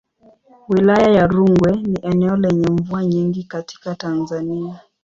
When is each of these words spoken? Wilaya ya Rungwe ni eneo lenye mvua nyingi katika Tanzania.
Wilaya 0.69 1.09
ya 1.09 1.27
Rungwe 1.27 1.71
ni 1.75 1.99
eneo 2.03 2.35
lenye 2.35 2.67
mvua 2.69 3.05
nyingi 3.05 3.43
katika 3.43 3.95
Tanzania. 3.95 4.79